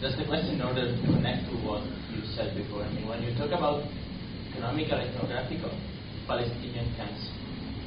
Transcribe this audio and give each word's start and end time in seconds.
just 0.00 0.14
a 0.22 0.26
question 0.26 0.54
in 0.54 0.62
order 0.62 0.86
to 0.86 1.02
connect 1.10 1.50
to 1.50 1.54
what 1.66 1.82
you 2.14 2.22
said 2.38 2.54
before. 2.54 2.86
I 2.86 2.90
mean, 2.94 3.08
when 3.10 3.22
you 3.22 3.34
talk 3.34 3.50
about 3.50 3.82
economical, 4.54 4.94
ethnographic 4.94 5.58
of 5.66 5.74
Palestinian 6.26 6.86
camps, 6.94 7.18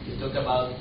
you 0.03 0.19
talk 0.19 0.35
about 0.35 0.75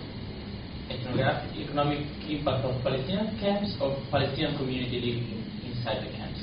ethnographic, 0.90 1.54
economic 1.54 2.02
impact 2.26 2.66
of 2.66 2.74
Palestinian 2.82 3.38
camps 3.38 3.78
or 3.78 3.94
Palestinian 4.10 4.58
community 4.58 4.98
living 4.98 5.38
inside 5.62 6.02
the 6.02 6.10
camps. 6.18 6.42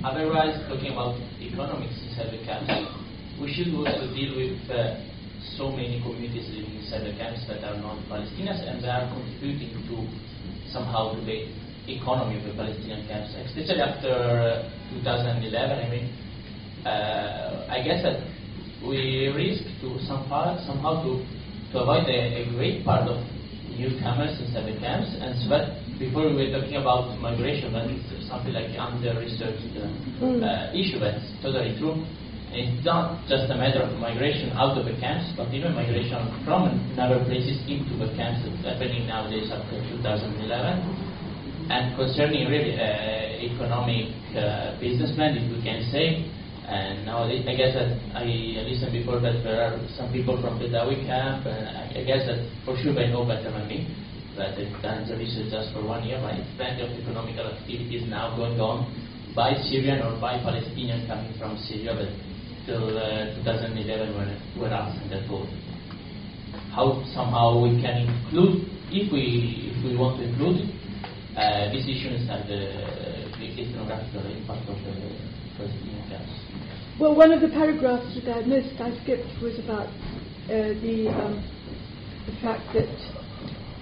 Otherwise, 0.00 0.64
talking 0.64 0.96
about 0.96 1.20
economics 1.36 2.00
inside 2.08 2.32
the 2.32 2.40
camps, 2.48 2.72
we 3.36 3.52
should 3.52 3.68
also 3.76 4.08
deal 4.16 4.32
with 4.32 4.56
uh, 4.72 4.96
so 5.60 5.68
many 5.68 6.00
communities 6.00 6.48
living 6.56 6.80
inside 6.80 7.04
the 7.04 7.12
camps 7.20 7.44
that 7.52 7.60
are 7.68 7.76
not 7.76 8.00
Palestinians 8.08 8.64
and 8.64 8.80
they 8.80 8.88
are 8.88 9.04
contributing 9.12 9.76
to 9.92 10.08
somehow 10.72 11.12
the 11.12 11.52
economy 11.88 12.38
of 12.38 12.44
the 12.44 12.54
Palestinian 12.54 13.06
camps, 13.06 13.34
especially 13.34 13.80
after 13.80 14.12
uh, 14.12 15.02
2011. 15.02 15.52
I 15.54 15.88
mean, 15.90 16.06
uh, 16.86 17.66
I 17.70 17.82
guess 17.82 18.02
that 18.02 18.22
we 18.86 19.30
risk 19.34 19.64
to 19.82 19.98
somehow, 20.06 20.58
somehow 20.66 21.02
to, 21.02 21.22
to 21.72 21.74
avoid 21.82 22.06
a, 22.06 22.42
a 22.42 22.54
great 22.54 22.84
part 22.84 23.08
of 23.08 23.18
newcomers 23.76 24.38
inside 24.40 24.66
the 24.66 24.78
camps, 24.80 25.10
and 25.20 25.36
so 25.42 25.50
that 25.50 25.76
before 25.98 26.28
we 26.28 26.34
were 26.36 26.52
talking 26.52 26.76
about 26.76 27.12
migration, 27.20 27.72
that 27.72 27.90
is 27.90 28.00
something 28.28 28.52
like 28.52 28.72
under-researched 28.78 29.76
uh, 29.76 30.24
mm. 30.24 30.40
uh, 30.40 30.72
issue. 30.72 31.00
That's 31.00 31.24
totally 31.42 31.76
true. 31.78 32.04
It's 32.56 32.84
not 32.86 33.26
just 33.28 33.50
a 33.52 33.56
matter 33.56 33.82
of 33.84 33.92
migration 34.00 34.54
out 34.56 34.78
of 34.78 34.86
the 34.86 34.96
camps, 34.96 35.28
but 35.36 35.52
even 35.52 35.74
migration 35.74 36.24
from 36.44 36.72
other 36.96 37.20
places 37.26 37.60
into 37.68 38.00
the 38.00 38.08
camps 38.16 38.48
that's 38.48 38.64
happening 38.64 39.04
nowadays 39.04 39.50
after 39.52 39.76
2011. 39.76 41.05
And 41.66 41.96
concerning 41.98 42.46
really 42.46 42.78
uh, 42.78 43.42
economic 43.42 44.14
uh, 44.38 44.78
business 44.78 45.10
plan, 45.18 45.34
if 45.34 45.50
we 45.50 45.58
can 45.66 45.82
say, 45.90 46.22
and 46.62 47.06
nowadays 47.06 47.42
I 47.42 47.54
guess 47.58 47.74
that 47.74 47.90
I 48.14 48.26
listened 48.62 48.94
before 48.94 49.18
that 49.18 49.42
there 49.42 49.66
are 49.66 49.74
some 49.98 50.12
people 50.14 50.38
from 50.38 50.58
the 50.62 50.70
Dawi 50.70 51.02
camp, 51.06 51.46
and 51.46 51.66
I 51.90 52.02
guess 52.06 52.26
that 52.30 52.38
for 52.64 52.78
sure 52.78 52.94
they 52.94 53.10
know 53.10 53.26
better 53.26 53.50
than 53.50 53.66
me. 53.66 53.82
That 54.38 54.54
they've 54.54 54.70
done 54.82 55.08
the 55.08 55.16
research 55.16 55.50
just 55.50 55.72
for 55.72 55.82
one 55.82 56.04
year, 56.04 56.22
but 56.22 56.38
plenty 56.54 56.86
of 56.86 56.90
economical 56.92 57.50
activities 57.50 58.04
now 58.06 58.36
going 58.36 58.60
on 58.60 58.86
by 59.34 59.54
Syrian 59.66 60.02
or 60.06 60.20
by 60.20 60.38
Palestinians 60.44 61.08
coming 61.08 61.32
from 61.38 61.56
Syria, 61.66 61.98
but 61.98 62.12
till 62.66 62.94
uh, 62.94 63.34
2011 63.42 64.14
when 64.14 64.28
were 64.60 64.68
asked 64.68 65.02
that 65.10 65.26
vote. 65.26 65.48
How 66.70 67.02
somehow 67.14 67.58
we 67.58 67.80
can 67.80 68.06
include, 68.06 68.70
if 68.92 69.10
we 69.10 69.72
if 69.72 69.82
we 69.82 69.96
want 69.96 70.20
to 70.20 70.28
include 70.28 70.75
uh, 71.36 71.68
and 71.68 72.48
the, 72.48 72.62
impact 74.38 74.68
of 74.68 74.76
the. 74.84 74.92
Well, 76.98 77.14
one 77.14 77.30
of 77.32 77.42
the 77.42 77.48
paragraphs 77.48 78.18
that 78.24 78.32
I 78.32 78.40
missed, 78.46 78.80
I 78.80 78.96
skipped, 79.02 79.28
was 79.42 79.58
about 79.58 79.88
uh, 80.48 80.72
the 80.80 81.08
um, 81.12 81.44
the 82.24 82.32
fact 82.40 82.64
that 82.72 82.88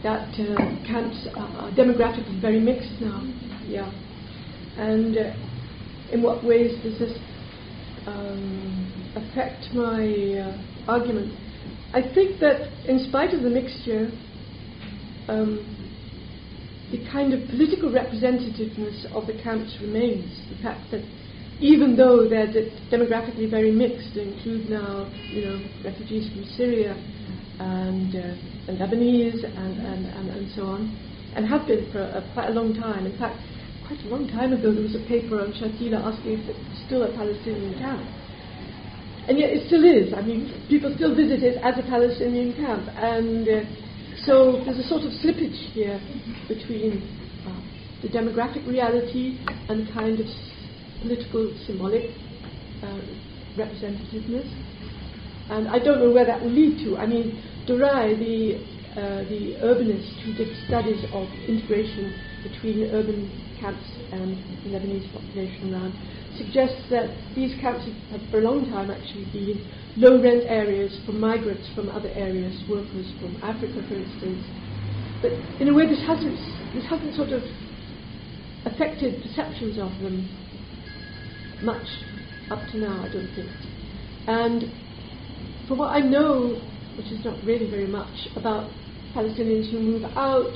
that 0.03 0.35
uh, 0.35 0.57
camps 0.85 1.29
are 1.37 1.71
demographically 1.73 2.41
very 2.41 2.59
mixed 2.59 3.01
now. 3.01 3.23
Yeah, 3.67 3.91
and 4.77 5.17
uh, 5.17 5.33
in 6.13 6.23
what 6.23 6.43
ways 6.45 6.73
does 6.83 6.99
this 6.99 7.17
um, 8.07 9.13
affect 9.15 9.73
my 9.73 10.03
uh, 10.43 10.91
argument. 10.91 11.33
I 11.93 12.03
think 12.03 12.41
that 12.41 12.69
in 12.89 12.99
spite 13.09 13.33
of 13.33 13.43
the 13.43 13.51
mixture, 13.51 14.11
um, 15.29 15.74
the 16.95 17.11
kind 17.11 17.35
of 17.35 17.43
political 17.51 17.91
representativeness 17.91 19.05
of 19.11 19.27
the 19.27 19.35
camps 19.43 19.77
remains. 19.81 20.31
The 20.51 20.63
fact 20.63 20.91
that 20.93 21.03
even 21.59 21.97
though 21.97 22.29
they're 22.29 22.51
de- 22.51 22.71
demographically 22.87 23.51
very 23.51 23.73
mixed, 23.73 24.15
they 24.15 24.23
include 24.23 24.71
now, 24.71 25.11
you 25.31 25.43
know, 25.43 25.59
refugees 25.85 26.31
from 26.31 26.45
Syria 26.55 26.95
and, 27.59 28.15
uh, 28.15 28.71
and 28.71 28.79
Lebanese 28.79 29.43
and, 29.43 29.75
and, 29.83 30.07
and, 30.07 30.31
and 30.31 30.53
so 30.55 30.63
on, 30.63 30.87
and 31.35 31.47
have 31.47 31.67
been 31.67 31.91
for 31.91 31.99
a, 31.99 32.23
quite 32.33 32.51
a 32.51 32.53
long 32.53 32.75
time. 32.75 33.07
In 33.07 33.19
fact, 33.19 33.39
quite 33.87 33.99
a 34.07 34.09
long 34.09 34.29
time 34.29 34.53
ago, 34.53 34.73
there 34.73 34.83
was 34.83 34.95
a 34.95 35.05
paper 35.09 35.41
on 35.41 35.51
Shatila 35.53 35.99
asking 35.99 36.39
if 36.39 36.47
it's 36.47 36.87
still 36.87 37.03
a 37.03 37.11
Palestinian 37.17 37.75
camp. 37.79 38.07
And 39.27 39.39
yet 39.39 39.51
it 39.51 39.67
still 39.67 39.83
is. 39.83 40.13
I 40.13 40.21
mean, 40.21 40.53
people 40.69 40.93
still 40.95 41.15
visit 41.17 41.43
it 41.43 41.57
as 41.65 41.75
a 41.79 41.83
Palestinian 41.89 42.53
camp. 42.55 42.87
And 42.95 43.49
uh, 43.49 43.84
so 44.27 44.63
there's 44.65 44.79
a 44.79 44.89
sort 44.89 45.03
of 45.03 45.13
slippage 45.21 45.73
here 45.73 46.01
between 46.49 47.03
uh, 47.47 47.61
the 48.03 48.09
demographic 48.09 48.67
reality 48.67 49.39
and 49.69 49.93
kind 49.93 50.21
of 50.21 50.27
political 51.03 51.55
symbolic 51.67 52.11
uh, 52.83 53.01
representativeness. 53.57 54.49
And 55.51 55.69
I 55.69 55.79
don't 55.79 56.01
know 56.01 56.11
where 56.11 56.25
that 56.25 56.41
will 56.41 56.51
lead 56.51 56.85
to. 56.85 56.97
I 56.97 57.07
mean, 57.07 57.43
Durai, 57.69 58.19
the, 58.19 58.57
uh, 58.95 59.27
the 59.27 59.59
urbanist 59.59 60.07
who 60.23 60.35
did 60.35 60.49
studies 60.67 61.03
of 61.13 61.27
integration 61.49 62.15
between 62.43 62.91
urban 62.95 63.27
camps 63.61 63.83
and 64.13 64.39
the 64.63 64.71
Lebanese 64.71 65.11
population 65.13 65.75
around, 65.75 65.93
suggests 66.39 66.79
that 66.91 67.11
these 67.35 67.59
camps 67.61 67.83
have 68.11 68.21
for 68.31 68.39
a 68.39 68.43
long 68.43 68.71
time 68.71 68.91
actually 68.91 69.27
been 69.33 69.59
low 69.97 70.23
rent 70.23 70.45
areas 70.47 70.95
for 71.07 71.13
migrants 71.13 71.67
from 71.75 71.89
other 71.91 72.11
areas, 72.15 72.55
workers 72.69 73.11
from 73.19 73.35
Africa, 73.43 73.83
for 73.89 73.95
instance. 73.95 74.43
But 75.23 75.33
in 75.59 75.69
a 75.69 75.75
way, 75.75 75.87
this 75.87 76.03
hasn't, 76.07 76.39
this 76.75 76.85
hasn't 76.87 77.15
sort 77.17 77.31
of 77.31 77.43
affected 78.67 79.23
perceptions 79.23 79.79
of 79.79 79.91
them 80.03 80.29
much 81.63 81.87
up 82.51 82.61
to 82.73 82.79
now, 82.79 83.03
I 83.03 83.09
don't 83.11 83.31
think. 83.35 83.51
And 84.27 84.65
from 85.67 85.79
what 85.79 85.91
I 85.91 86.01
know, 86.01 86.61
which 86.97 87.07
is 87.07 87.25
not 87.25 87.43
really 87.45 87.71
very 87.71 87.87
much, 87.87 88.29
about 88.37 88.71
Palestinians 89.15 89.71
who 89.71 89.79
move 89.79 90.05
out 90.17 90.53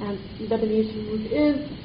and 0.00 0.18
Lebanese 0.40 0.92
who 0.92 1.02
move 1.02 1.32
in, 1.32 1.76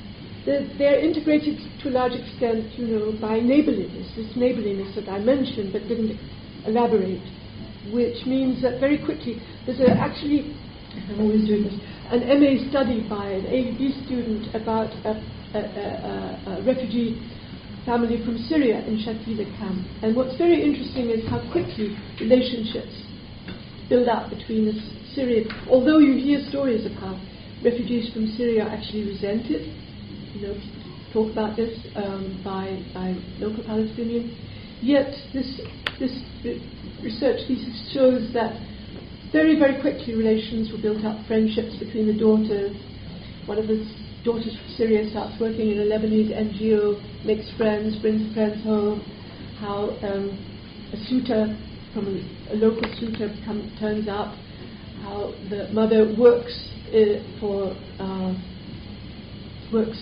they're, 0.46 1.00
integrated 1.00 1.58
to 1.82 1.90
a 1.90 1.94
large 1.94 2.14
extent, 2.14 2.66
you 2.78 2.88
know, 2.88 3.14
by 3.22 3.40
neighborliness, 3.40 4.12
this 4.16 4.36
neighborliness 4.36 4.94
that 4.96 5.08
I 5.08 5.20
mentioned 5.20 5.72
but 5.72 5.88
didn't 5.88 6.20
elaborate, 6.66 7.22
which 7.94 8.26
means 8.26 8.62
that 8.62 8.80
very 8.80 8.98
quickly 8.98 9.42
there's 9.66 9.80
a, 9.80 9.90
actually, 9.92 10.54
I'm 11.10 11.22
always 11.22 11.48
doing 11.48 11.64
this, 11.64 11.78
an 12.12 12.28
MA 12.28 12.58
study 12.70 13.08
by 13.08 13.28
an 13.32 13.46
AUB 13.46 14.06
student 14.06 14.54
about 14.56 14.92
a, 15.06 15.16
a, 15.56 15.62
a, 16.60 16.64
refugee 16.66 17.22
family 17.86 18.24
from 18.26 18.38
Syria 18.50 18.84
in 18.86 18.98
Shatila 18.98 19.46
camp. 19.58 19.88
And 20.04 20.16
what's 20.16 20.38
very 20.38 20.62
interesting 20.62 21.10
is 21.10 21.28
how 21.30 21.40
quickly 21.52 21.98
relationships 22.20 22.94
build 23.90 24.08
up 24.08 24.30
between 24.30 24.66
the 24.66 24.74
Syrian, 25.14 25.50
although 25.70 26.00
you 26.00 26.14
hear 26.18 26.40
stories 26.50 26.86
of 26.86 26.94
how 26.94 27.20
refugees 27.64 28.12
from 28.14 28.28
Syria 28.38 28.66
actually 28.66 29.04
resented 29.04 29.68
you 30.34 30.48
know, 30.48 30.56
talk 31.14 31.32
about 31.32 31.56
this 31.56 31.78
um, 31.96 32.42
by, 32.44 32.82
by 32.94 33.16
local 33.40 33.64
Palestinians. 33.64 34.34
Yet 34.82 35.14
this, 35.34 35.62
this 36.00 36.12
research 37.04 37.46
thesis 37.48 37.92
shows 37.94 38.34
that 38.34 38.56
very, 39.32 39.58
very 39.60 39.80
quickly 39.80 40.16
relations 40.16 40.72
were 40.72 40.82
built 40.82 41.06
up, 41.06 41.26
friendships 41.28 41.76
between 41.78 42.08
the 42.08 42.18
daughters. 42.18 42.76
One 43.46 43.58
of 43.58 43.68
the 43.68 43.86
daughters 44.24 44.56
from 44.56 44.74
Syria 44.78 45.10
starts 45.10 45.40
working 45.40 45.72
in 45.72 45.80
a 45.80 45.86
Lebanese 45.86 46.34
NGO, 46.34 47.26
makes 47.26 47.46
friends, 47.58 47.96
brings 48.02 48.34
friends 48.34 48.64
home. 48.64 49.02
How 49.60 49.96
um, 50.02 50.34
a 50.94 50.98
suitor 51.08 51.56
from 51.94 52.08
a, 52.08 52.54
a 52.54 52.56
local 52.56 52.84
suitor 53.00 53.30
come, 53.46 53.72
turns 53.80 54.08
up. 54.10 54.34
How 55.02 55.34
the 55.50 55.70
mother 55.72 56.14
works 56.18 56.54
uh, 56.90 57.40
for 57.40 57.76
uh, 58.00 58.34
works 59.74 59.98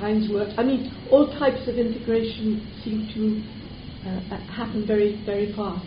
finds 0.00 0.30
work. 0.30 0.48
I 0.56 0.62
mean, 0.62 0.92
all 1.10 1.26
types 1.38 1.68
of 1.68 1.76
integration 1.76 2.66
seem 2.84 3.08
to 3.14 4.08
uh, 4.08 4.36
happen 4.52 4.86
very, 4.86 5.22
very 5.24 5.54
fast. 5.54 5.86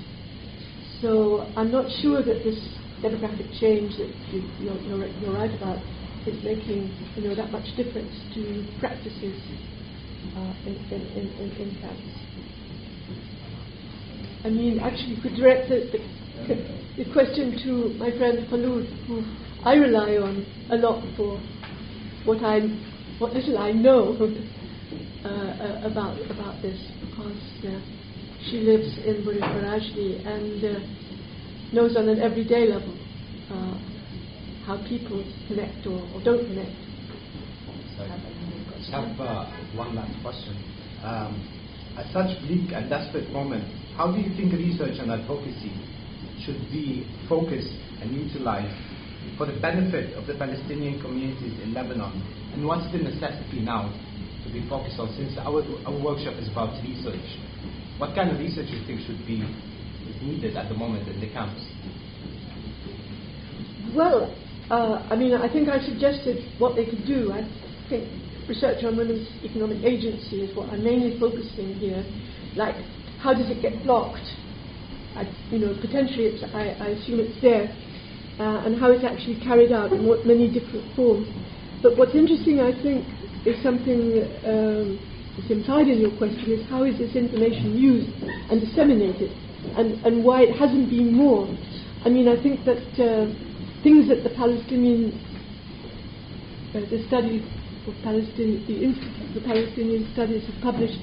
So 1.01 1.41
I'm 1.55 1.71
not 1.71 1.85
sure 2.01 2.23
that 2.23 2.43
this 2.43 2.57
demographic 3.03 3.51
change 3.59 3.97
that 3.97 4.09
you, 4.31 4.41
you're, 4.59 4.79
you're, 4.81 5.07
you're, 5.19 5.33
right 5.33 5.51
about 5.51 5.77
is 6.25 6.41
making 6.43 6.89
you 7.15 7.27
know 7.27 7.35
that 7.35 7.51
much 7.51 7.65
difference 7.75 8.13
to 8.33 8.65
practices 8.79 9.37
uh, 10.35 10.53
in, 10.65 10.75
in, 10.89 11.01
in, 11.37 11.51
in, 11.61 11.77
camps. 11.81 12.01
I 14.43 14.49
mean, 14.49 14.79
actually, 14.79 15.15
you 15.15 15.21
could 15.21 15.35
direct 15.35 15.69
the, 15.69 15.89
the, 15.91 16.24
the 16.43 17.05
question 17.13 17.57
to 17.63 17.89
my 17.97 18.11
friend 18.17 18.47
Khulud, 18.49 19.07
who 19.07 19.23
I 19.63 19.75
rely 19.75 20.17
on 20.17 20.45
a 20.69 20.75
lot 20.75 21.03
for 21.15 21.39
what 22.25 22.43
I'm 22.43 22.83
what 23.19 23.33
little 23.33 23.57
I 23.57 23.71
know 23.71 24.17
uh, 25.25 25.27
uh, 25.27 25.79
about 25.83 26.19
about 26.29 26.61
this 26.61 26.79
because 26.99 27.41
uh, 27.65 27.79
she 28.49 28.59
lives 28.59 28.97
in 29.05 29.23
Burj 29.23 29.39
Barajneh 29.39 30.25
and 30.27 30.63
uh, 30.63 30.79
knows 31.71 31.95
on 31.95 32.09
an 32.09 32.19
everyday 32.19 32.67
level 32.67 32.97
uh, 33.49 33.77
how 34.65 34.83
people 34.87 35.23
connect 35.47 35.87
or, 35.87 36.07
or 36.13 36.21
don't 36.21 36.47
connect. 36.47 36.75
just 38.77 38.91
have 38.91 39.19
uh, 39.19 39.51
one 39.73 39.95
last 39.95 40.21
question. 40.21 40.61
Um, 41.01 41.47
at 41.97 42.11
such 42.11 42.41
bleak 42.41 42.71
and 42.73 42.89
desperate 42.89 43.31
moment, 43.31 43.63
how 43.95 44.11
do 44.11 44.19
you 44.19 44.35
think 44.35 44.51
research 44.51 44.97
and 44.99 45.11
advocacy 45.11 45.71
should 46.45 46.59
be 46.71 47.07
focused 47.27 47.73
and 48.01 48.11
utilized 48.11 48.73
for 49.37 49.45
the 49.45 49.57
benefit 49.59 50.13
of 50.15 50.27
the 50.27 50.35
Palestinian 50.35 51.01
communities 51.01 51.59
in 51.63 51.73
Lebanon? 51.73 52.13
And 52.53 52.65
what's 52.65 52.89
the 52.91 52.99
necessity 52.99 53.61
now 53.61 53.91
to 54.45 54.53
be 54.53 54.67
focused 54.69 54.99
on 54.99 55.13
since 55.17 55.37
our, 55.39 55.63
our 55.85 55.97
workshop 56.03 56.35
is 56.39 56.47
about 56.49 56.77
research? 56.83 57.25
What 57.97 58.15
kind 58.15 58.29
of 58.31 58.39
research 58.39 58.67
do 58.67 58.77
you 58.77 58.85
think 58.85 59.01
should 59.07 59.25
be 59.25 59.41
is 59.41 60.21
needed 60.21 60.55
at 60.55 60.69
the 60.69 60.75
moment 60.75 61.07
in 61.07 61.19
the 61.19 61.29
camps? 61.31 61.61
Well, 63.95 64.35
uh, 64.69 65.07
I 65.09 65.15
mean, 65.15 65.33
I 65.33 65.51
think 65.51 65.69
I 65.69 65.79
suggested 65.79 66.43
what 66.59 66.75
they 66.75 66.85
could 66.85 67.05
do. 67.05 67.31
I 67.31 67.47
think 67.89 68.09
research 68.47 68.83
on 68.83 68.97
women's 68.97 69.27
economic 69.43 69.83
agency 69.83 70.41
is 70.43 70.55
what 70.55 70.69
I'm 70.69 70.83
mainly 70.83 71.19
focusing 71.19 71.75
here. 71.75 72.03
Like, 72.55 72.75
how 73.19 73.33
does 73.33 73.49
it 73.49 73.61
get 73.61 73.83
blocked? 73.83 74.25
I, 75.15 75.23
you 75.51 75.59
know, 75.59 75.73
potentially, 75.79 76.25
it's, 76.25 76.43
I, 76.53 76.75
I 76.79 76.87
assume 76.99 77.19
it's 77.19 77.41
there, 77.41 77.71
uh, 78.39 78.65
and 78.65 78.79
how 78.79 78.91
it's 78.91 79.03
actually 79.03 79.39
carried 79.41 79.71
out 79.71 79.91
in 79.91 80.05
what 80.05 80.25
many 80.25 80.51
different 80.51 80.95
forms. 80.95 81.27
But 81.81 81.97
what's 81.97 82.15
interesting, 82.15 82.59
I 82.59 82.71
think, 82.83 83.05
is 83.45 83.61
something 83.63 84.23
um, 84.43 84.99
that's 85.37 85.51
implied 85.51 85.87
in 85.87 85.99
your 85.99 86.15
question: 86.17 86.51
is 86.51 86.67
how 86.69 86.83
is 86.83 86.97
this 86.97 87.15
information 87.15 87.77
used 87.77 88.11
and 88.51 88.59
disseminated, 88.59 89.31
and, 89.77 90.03
and 90.05 90.23
why 90.23 90.43
it 90.43 90.55
hasn't 90.59 90.89
been 90.89 91.13
more. 91.15 91.47
I 92.03 92.09
mean, 92.09 92.27
I 92.27 92.41
think 92.41 92.65
that. 92.65 92.83
Uh, 92.99 93.31
things 93.85 94.09
that 94.09 94.23
the 94.23 94.33
Palestinian, 94.33 95.13
uh, 96.73 96.81
the 96.89 97.05
study 97.05 97.37
of 97.85 97.93
Palestine, 98.01 98.65
the 98.65 98.81
for 99.31 99.45
Palestinian 99.45 100.09
Studies 100.11 100.41
have 100.49 100.59
published, 100.63 100.97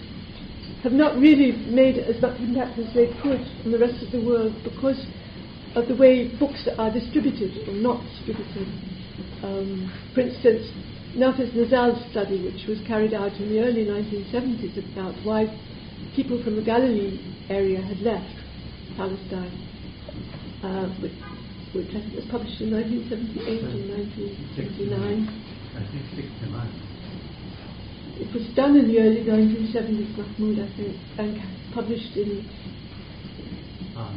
have 0.83 0.93
not 0.93 1.17
really 1.17 1.53
made 1.71 1.99
as 1.99 2.21
much 2.21 2.39
impact 2.41 2.79
as 2.79 2.93
they 2.95 3.07
could 3.23 3.41
on 3.65 3.71
the 3.71 3.79
rest 3.79 4.03
of 4.03 4.11
the 4.11 4.21
world 4.21 4.53
because 4.65 5.07
of 5.75 5.87
the 5.87 5.95
way 5.95 6.29
books 6.39 6.69
are 6.77 6.93
distributed 6.93 7.69
or 7.69 7.75
not 7.75 8.03
distributed. 8.03 8.67
Um, 9.43 9.93
for 10.15 10.21
instance, 10.21 10.67
Nafez 11.17 11.55
Nazal's 11.55 12.03
study, 12.11 12.43
which 12.43 12.67
was 12.67 12.81
carried 12.87 13.15
out 13.15 13.33
in 13.39 13.49
the 13.49 13.61
early 13.61 13.85
1970s 13.85 14.93
about 14.93 15.15
why 15.25 15.47
people 16.17 16.43
from 16.43 16.57
the 16.57 16.63
Galilee 16.63 17.21
area 17.49 17.81
had 17.81 17.99
left 17.99 18.35
Palestine, 18.97 19.53
uh, 20.65 20.89
which 21.75 21.89
I 21.89 22.01
think 22.01 22.15
was 22.15 22.27
published 22.31 22.61
in 22.61 22.73
1978 22.73 23.63
and 23.65 23.89
1969. 24.91 26.82
It 28.23 28.33
was 28.33 28.47
done 28.55 28.79
in 28.79 28.87
the 28.87 29.01
early 29.01 29.27
1970s, 29.27 30.15
Mahmoud, 30.17 30.63
I 30.63 30.71
think, 30.79 30.95
and 31.19 31.43
published 31.75 32.15
in 32.17 32.47
um, 33.99 34.15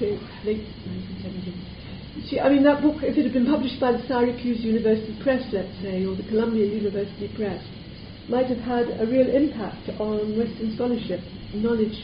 late 0.00 0.64
1970s. 0.88 2.30
See, 2.30 2.40
I 2.40 2.48
mean, 2.48 2.64
that 2.64 2.80
book, 2.80 3.02
if 3.02 3.16
it 3.16 3.24
had 3.24 3.32
been 3.32 3.46
published 3.46 3.78
by 3.78 3.92
the 3.92 4.00
Syracuse 4.08 4.64
University 4.64 5.12
Press, 5.22 5.44
let's 5.52 5.72
say, 5.82 6.04
or 6.04 6.16
the 6.16 6.24
Columbia 6.32 6.64
University 6.64 7.28
Press, 7.36 7.60
might 8.28 8.46
have 8.46 8.64
had 8.64 8.88
a 9.00 9.04
real 9.04 9.28
impact 9.28 9.88
on 10.00 10.32
Western 10.38 10.72
scholarship 10.74 11.20
and 11.52 11.62
knowledge 11.62 11.96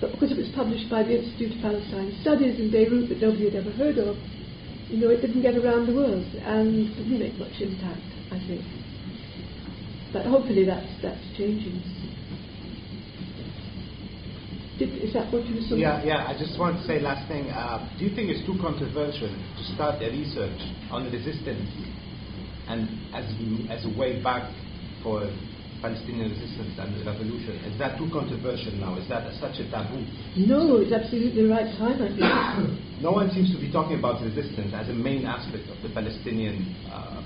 but 0.00 0.12
because 0.12 0.30
it 0.30 0.38
was 0.38 0.48
published 0.54 0.88
by 0.88 1.02
the 1.02 1.18
Institute 1.18 1.56
of 1.56 1.62
Palestine 1.62 2.16
Studies 2.22 2.60
in 2.60 2.70
Beirut 2.70 3.08
that 3.08 3.20
nobody 3.20 3.50
had 3.50 3.56
ever 3.58 3.70
heard 3.72 3.98
of, 3.98 4.16
you 4.90 4.98
know, 5.02 5.10
it 5.10 5.20
didn't 5.20 5.42
get 5.42 5.56
around 5.58 5.86
the 5.86 5.94
world 5.94 6.24
and 6.46 6.86
didn't 6.94 7.18
make 7.18 7.34
much 7.34 7.58
impact, 7.60 8.06
I 8.30 8.38
think. 8.46 8.62
But 10.12 10.26
hopefully 10.26 10.64
that's, 10.64 10.88
that's 11.02 11.20
changing. 11.36 11.82
Did, 14.78 15.02
is 15.02 15.12
that 15.12 15.32
what 15.32 15.44
you 15.46 15.56
were 15.56 15.60
saying? 15.62 15.80
Yeah, 15.80 16.04
yeah. 16.04 16.26
I 16.28 16.38
just 16.38 16.58
want 16.58 16.78
to 16.78 16.86
say 16.86 17.00
last 17.00 17.26
thing. 17.28 17.50
Uh, 17.50 17.82
do 17.98 18.04
you 18.04 18.14
think 18.14 18.30
it's 18.30 18.46
too 18.46 18.56
controversial 18.62 19.28
to 19.28 19.62
start 19.74 20.00
a 20.00 20.08
research 20.08 20.60
on 20.90 21.10
resistance 21.10 21.68
and 22.68 22.88
as 23.12 23.26
as 23.74 23.84
a 23.84 23.98
way 23.98 24.22
back 24.22 24.52
for 25.02 25.26
Palestinian 25.80 26.30
resistance 26.30 26.74
and 26.78 26.94
the 26.94 27.04
revolution. 27.04 27.54
Is 27.70 27.78
that 27.78 27.98
too 27.98 28.10
controversial 28.12 28.72
now? 28.72 28.98
Is 28.98 29.08
that 29.08 29.26
a, 29.26 29.32
such 29.38 29.62
a 29.62 29.70
taboo? 29.70 30.02
No, 30.36 30.78
it's 30.78 30.92
absolutely 30.92 31.42
the 31.42 31.48
right 31.48 31.70
time, 31.78 32.02
I 32.02 32.10
think. 32.10 33.00
no 33.02 33.12
one 33.12 33.30
seems 33.30 33.54
to 33.54 33.60
be 33.60 33.70
talking 33.70 33.98
about 33.98 34.22
resistance 34.22 34.74
as 34.74 34.88
a 34.88 34.92
main 34.92 35.24
aspect 35.24 35.70
of 35.70 35.78
the 35.82 35.88
Palestinian 35.90 36.74
uh, 36.90 37.22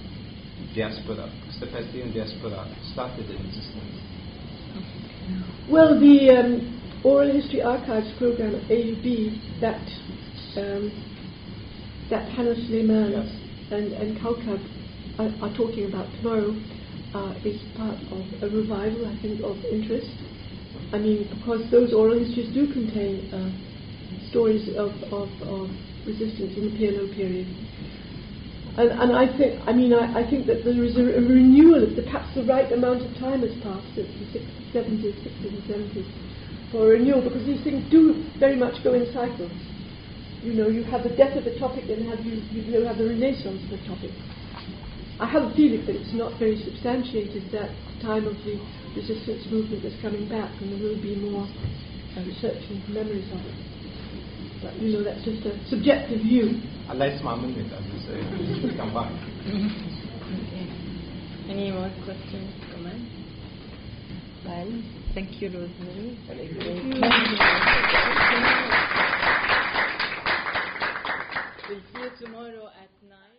diaspora, 0.75 1.31
because 1.41 1.61
the 1.61 1.67
Palestinian 1.67 2.13
diaspora 2.13 2.67
started 2.93 3.31
in 3.31 3.39
resistance. 3.47 4.01
Well, 5.71 5.99
the 6.01 6.31
um, 6.31 7.03
Oral 7.05 7.33
History 7.33 7.63
Archives 7.63 8.13
program 8.19 8.55
at 8.55 8.63
AUB 8.69 9.61
that 9.61 9.83
um, 10.57 10.91
that 12.11 12.29
Hannah 12.33 12.55
Suleiman 12.55 13.13
yes. 13.13 13.29
and, 13.73 13.93
and 13.93 14.19
Kaukab 14.21 14.61
are, 15.19 15.33
are 15.41 15.57
talking 15.57 15.89
about 15.89 16.13
tomorrow 16.21 16.53
uh, 17.15 17.35
is 17.45 17.61
part 17.77 17.97
of 18.13 18.25
a 18.43 18.49
revival, 18.49 19.09
I 19.09 19.17
think, 19.23 19.41
of 19.43 19.57
interest. 19.65 20.13
I 20.93 20.99
mean, 20.99 21.29
because 21.33 21.71
those 21.71 21.93
oral 21.93 22.19
histories 22.19 22.53
do 22.53 22.71
contain 22.73 23.33
uh, 23.33 23.49
stories 24.29 24.69
of, 24.77 24.93
of, 25.13 25.29
of, 25.43 25.69
resistance 26.05 26.59
in 26.59 26.67
the 26.67 26.75
PLO 26.75 27.07
period. 27.15 27.47
And, 28.73 28.89
and 28.89 29.13
I 29.13 29.29
think, 29.37 29.61
I 29.69 29.73
mean, 29.73 29.93
I, 29.93 30.25
I, 30.25 30.31
think 30.31 30.47
that 30.47 30.65
there 30.65 30.83
is 30.83 30.97
a, 30.97 31.05
a 31.05 31.21
renewal, 31.21 31.85
of 31.85 31.95
the, 31.95 32.03
perhaps 32.03 32.33
the 32.35 32.45
right 32.45 32.73
amount 32.73 33.05
of 33.05 33.13
time 33.21 33.45
has 33.45 33.53
passed, 33.61 33.85
since 33.95 34.09
the 34.33 34.41
60s, 34.41 34.73
70s, 34.73 35.13
60s 35.21 35.45
and 35.45 35.63
70s, 35.69 36.73
for 36.73 36.89
renewal, 36.89 37.21
because 37.21 37.45
these 37.45 37.61
things 37.63 37.85
do 37.93 38.25
very 38.41 38.57
much 38.57 38.83
go 38.83 38.95
in 38.95 39.05
cycles. 39.13 39.53
You 40.41 40.55
know, 40.55 40.69
you 40.69 40.85
have 40.85 41.05
the 41.05 41.13
death 41.13 41.37
of 41.37 41.45
a 41.47 41.53
topic, 41.61 41.85
and 41.93 42.09
have 42.09 42.25
you, 42.25 42.41
you 42.57 42.87
have 42.89 42.97
the 42.97 43.05
renaissance 43.05 43.61
of 43.69 43.77
a 43.77 43.83
topic. 43.85 44.11
I 45.21 45.29
have 45.29 45.53
a 45.53 45.55
feeling 45.55 45.85
that 45.85 45.95
it's 45.95 46.15
not 46.17 46.39
very 46.41 46.57
substantiated 46.65 47.53
that 47.53 47.71
time 48.01 48.27
of 48.27 48.41
the 48.43 48.57
resistance 48.97 49.47
movement 49.53 49.85
is 49.85 49.95
coming 50.01 50.27
back, 50.29 50.51
and 50.65 50.73
there 50.73 50.81
will 50.81 51.01
be 51.01 51.15
more 51.15 51.45
uh, 51.45 52.25
research 52.25 52.65
and 52.73 52.81
memories 52.89 53.29
of 53.31 53.39
it. 53.45 53.55
But 54.65 54.81
you 54.81 54.97
know, 54.97 55.05
that's 55.05 55.23
just 55.25 55.45
a 55.45 55.61
subjective 55.69 56.25
view. 56.25 56.61
Allah 56.88 57.06
is 57.06 57.20
Mamun 57.22 57.56
it 57.56 57.72
us, 57.72 57.84
so 58.05 58.12
it 58.12 58.27
will 58.62 58.77
come 58.77 58.93
back. 58.93 59.12
Okay. 59.46 60.67
Any 61.48 61.70
more 61.70 61.91
questions, 62.05 62.53
comments? 62.72 63.10
Well, 64.44 64.82
thank 65.15 65.41
you, 65.41 65.48
Rosemary. 65.48 66.19
Thank 66.27 66.51
you. 66.53 67.01
We'll 71.69 71.81
see 71.81 72.01
you 72.03 72.10
tomorrow 72.27 72.67
at 72.69 72.91
9. 73.08 73.31